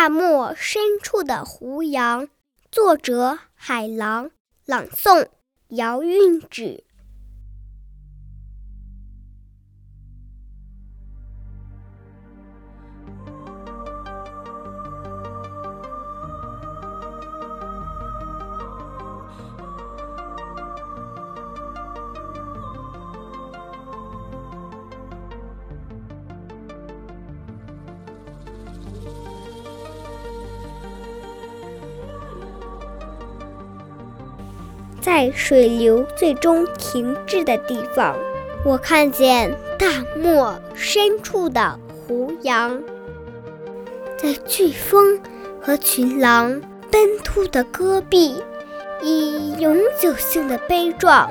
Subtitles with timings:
[0.00, 2.30] 大漠深处的胡杨，
[2.72, 4.30] 作者海狼，
[4.64, 5.28] 朗诵
[5.68, 6.84] 姚韵芷。
[35.00, 38.14] 在水流最终停滞的地方，
[38.64, 39.86] 我看见大
[40.16, 42.78] 漠深处的胡杨，
[44.18, 45.18] 在飓风
[45.60, 46.60] 和群狼
[46.90, 48.42] 奔突的戈壁，
[49.02, 51.30] 以永久性的悲壮，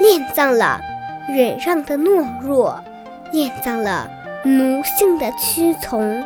[0.00, 0.80] 殓葬了
[1.28, 2.78] 忍让的懦弱，
[3.32, 4.10] 殓葬了
[4.42, 6.24] 奴性的屈从，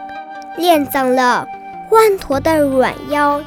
[0.56, 1.46] 殓葬了
[1.90, 3.42] 弯驼的软腰，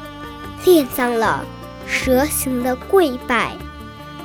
[0.64, 1.44] 殓葬了。
[1.92, 3.52] 蛇形的跪拜，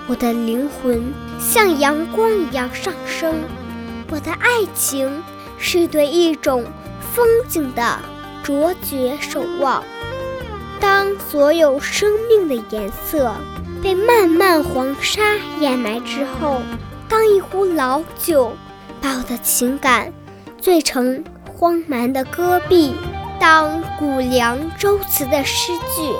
[0.07, 3.35] 我的灵魂像阳光一样上升。
[4.09, 5.21] 我的爱情
[5.57, 6.63] 是对一种
[7.13, 7.99] 风景的
[8.41, 9.83] 卓绝守望。
[10.79, 13.35] 当所有生命的颜色
[13.83, 15.21] 被漫漫黄沙
[15.59, 16.61] 掩埋之后，
[17.09, 18.53] 当一壶老酒
[19.01, 20.13] 把我的情感
[20.61, 21.21] 醉成
[21.53, 22.95] 荒蛮的戈壁，
[23.41, 26.13] 当古凉周词的诗句。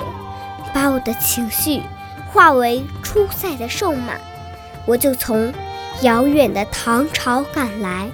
[0.78, 1.82] 把我的情绪
[2.30, 4.14] 化为出塞的瘦马，
[4.86, 5.52] 我就从
[6.02, 8.08] 遥远的唐朝赶来，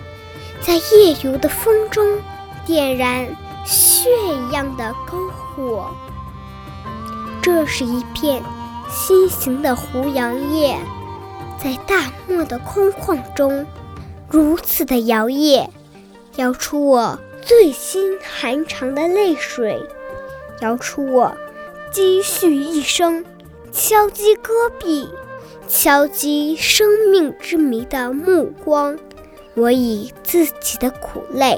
[0.62, 2.18] 在夜游的风中
[2.64, 3.26] 点燃
[3.66, 5.90] 血一样的篝火。
[7.42, 8.42] 这是一片
[8.88, 10.78] 心形的胡杨叶，
[11.62, 13.66] 在大漠的空旷中
[14.26, 15.68] 如此的摇曳，
[16.36, 19.86] 摇出我最心寒长的泪水，
[20.62, 21.36] 摇出我。
[21.94, 23.24] 积蓄一生，
[23.70, 25.08] 敲击戈壁，
[25.68, 28.98] 敲击生命之谜的目光。
[29.54, 31.56] 我以自己的苦泪，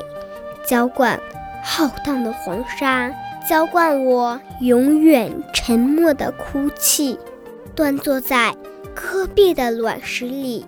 [0.66, 1.18] 浇灌
[1.64, 3.10] 浩荡的黄沙，
[3.48, 7.18] 浇灌我永远沉默的哭泣。
[7.74, 8.54] 端坐在
[8.94, 10.66] 戈壁的卵石里，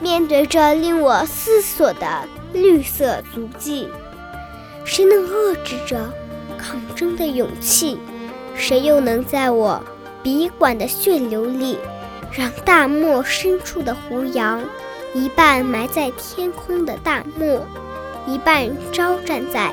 [0.00, 3.88] 面对着令我思索的绿色足迹，
[4.84, 6.12] 谁能遏制着
[6.58, 7.96] 抗争的勇气？
[8.56, 9.82] 谁又能在我
[10.22, 11.78] 笔管的血流里，
[12.32, 14.62] 让大漠深处的胡杨，
[15.14, 17.60] 一半埋在天空的大漠，
[18.26, 19.72] 一半招展在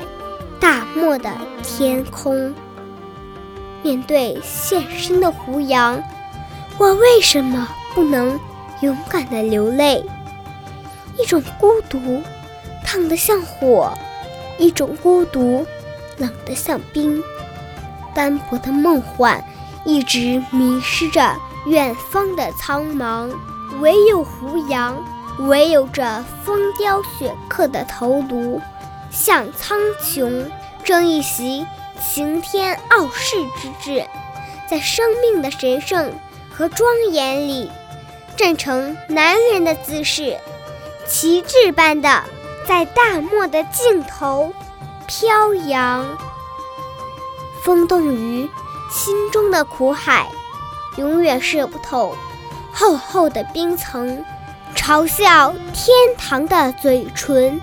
[0.60, 1.30] 大漠的
[1.62, 2.54] 天空？
[3.82, 6.02] 面对现身的胡杨，
[6.78, 8.38] 我为什么不能
[8.80, 10.04] 勇敢地流泪？
[11.18, 12.22] 一种孤独，
[12.84, 13.88] 烫得像火；
[14.58, 15.66] 一种孤独，
[16.18, 17.22] 冷得像冰。
[18.14, 19.42] 斑驳的梦幻，
[19.84, 21.36] 一直迷失着
[21.66, 23.30] 远方的苍茫。
[23.80, 24.96] 唯有胡杨，
[25.38, 28.60] 唯有这风雕雪刻的头颅，
[29.10, 30.44] 向苍穹
[30.84, 31.66] 争一席
[32.00, 34.06] 擎天傲世之志，
[34.68, 36.12] 在生命的神圣
[36.50, 37.70] 和庄严里，
[38.36, 40.36] 站成男人的姿势，
[41.06, 42.22] 旗帜般的
[42.68, 44.52] 在大漠的尽头
[45.06, 46.06] 飘扬。
[47.64, 48.48] 风冻于
[48.90, 50.28] 心中的苦海，
[50.96, 52.16] 永远射不透
[52.72, 54.24] 厚厚的冰层；
[54.74, 57.60] 嘲笑天堂的嘴唇，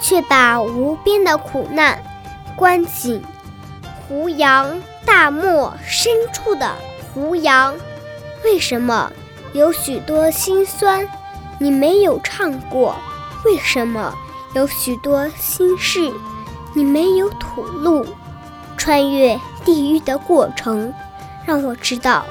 [0.00, 2.02] 却把无边的苦难
[2.56, 3.22] 关紧。
[4.08, 6.74] 胡杨，大漠深处的
[7.14, 7.74] 胡杨，
[8.44, 9.12] 为什么
[9.52, 11.08] 有许多心酸
[11.60, 12.96] 你没有唱过？
[13.44, 14.12] 为什么
[14.54, 16.12] 有许多心事
[16.74, 18.04] 你没有吐露？
[18.86, 20.94] 穿越地狱的过程，
[21.44, 22.24] 让我知道，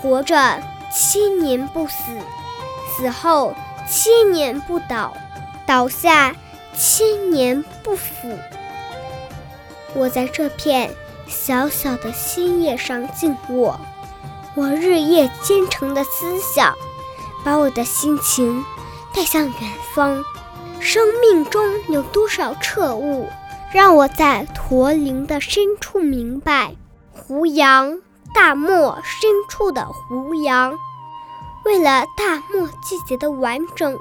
[0.00, 0.62] 活着
[0.94, 2.16] 千年不死，
[2.96, 3.52] 死后
[3.88, 5.12] 千年不倒，
[5.66, 6.36] 倒下
[6.76, 8.38] 千年不腐。
[9.92, 10.94] 我在这片
[11.26, 13.80] 小小的心叶上静卧，
[14.54, 16.72] 我日夜兼程的思想，
[17.44, 18.64] 把我的心情
[19.12, 19.54] 带向远
[19.92, 20.22] 方。
[20.78, 23.28] 生命中有多少彻悟？
[23.72, 26.74] 让我在驼铃的深处明白，
[27.12, 28.00] 胡杨，
[28.34, 30.76] 大漠深处的胡杨，
[31.64, 33.96] 为了大漠季节的完整，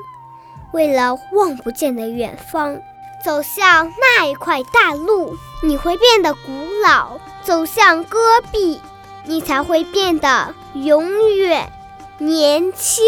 [0.74, 2.81] 为了望不见的远方，
[3.24, 6.39] 走向那一块大陆，你会变得古
[6.83, 8.18] 老；走向戈
[8.51, 8.81] 壁，
[9.25, 11.71] 你才会变得永远
[12.18, 13.06] 年轻。